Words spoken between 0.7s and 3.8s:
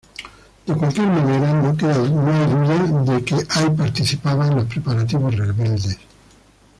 cualquier manera no queda duda que Ay